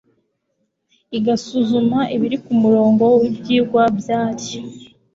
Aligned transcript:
igasuzuma 1.17 1.99
ibiri 2.15 2.37
ku 2.45 2.51
murongo 2.61 3.03
w 3.19 3.23
ibyigwa 3.29 3.83
byari 3.99 4.47